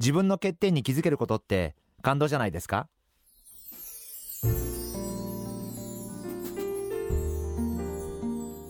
[0.00, 2.88] 自分の欠点に気づけることって感動じゃないですか？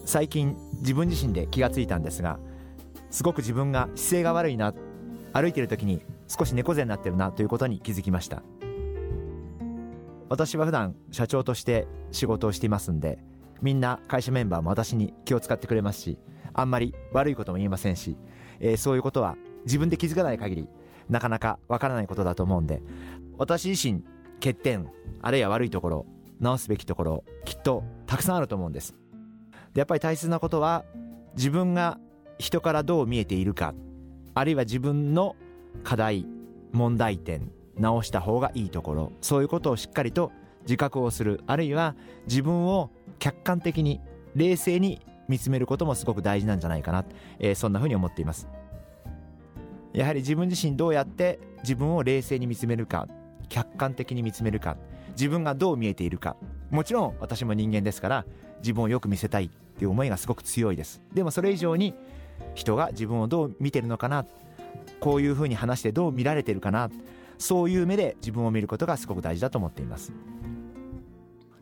[0.07, 2.39] 最近自分自身で気がついたんですが
[3.11, 4.73] すごく自分が姿勢が悪いな
[5.35, 8.43] 歩いてる時に少し猫背になってるなということに気づきました。
[10.31, 13.19] 私は普段社長として仕事をしていますんで
[13.61, 16.19] みんな会社メンバーも私に気を使ってくれますし
[16.55, 18.17] あんまり悪いことも言いませんし、
[18.61, 20.69] えー、そういうことは自分で気づかない限り
[21.09, 22.83] なかなかわからないことだと思うんで
[23.39, 24.03] 私自身
[24.41, 24.91] 欠点
[25.23, 26.07] あるいは悪いところ
[26.41, 28.95] 直すべきところきっとたくさんあると思うんです。
[29.75, 30.85] でやっぱり大切なことは
[31.35, 31.99] 自分が
[32.39, 33.75] 人からどう見えているか
[34.35, 35.37] あるいは自分の
[35.83, 36.27] 課題
[36.73, 44.01] 問題点直した方がいいところそういうことをしっかりと自覚をするあるいは自分を客観的に
[44.35, 47.05] 冷静に見つめることもすごく大事なんじゃないかな、
[47.39, 48.49] えー、そんなふうに思っています。
[49.99, 53.09] やはり自分自身どうやって自分を冷静に見つめるか
[53.49, 54.77] 客観的に見つめるか
[55.11, 56.37] 自分がどう見えているか。
[56.71, 58.25] もちろん私も人間ですから
[58.61, 61.03] 自分をよく見せたいっていう思いがすごく強いです。
[61.13, 61.95] でもそれ以上に
[62.55, 64.25] 人が自分をどう見てるのかな
[65.01, 66.91] こういうふうに話してどう見られてるかな
[67.37, 70.13] そういう目で自分を見ることがすごく大事だと思っています。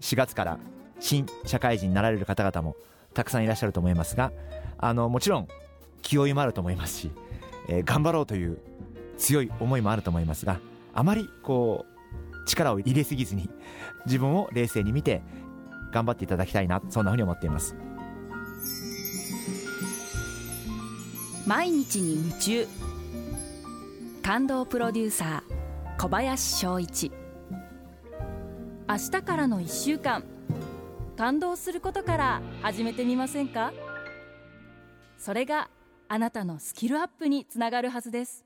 [0.02, 0.58] 4月から
[1.00, 2.76] 新社会人になられる方々も
[3.14, 4.30] たくさんいらっしゃると思いますが
[4.76, 5.48] あのもちろん
[6.02, 7.10] 気負いもあると思いますし、
[7.68, 8.58] えー、頑張ろうという
[9.16, 10.60] 強い思いもあると思いますが
[10.94, 13.50] あまりこう力を入れすぎずに
[14.06, 15.22] 自分を冷静に見て
[15.92, 17.74] 頑張っていただきたいなそんなふうに思っています。
[21.46, 22.66] 毎日に夢中。
[24.22, 27.12] 感動プロデューサー小林翔一。
[28.88, 30.24] 明日からの1週間
[31.16, 33.72] 感動することから始めてみませんか？
[35.18, 35.70] それが
[36.08, 38.44] あなたのスキルアップにつながるはずです。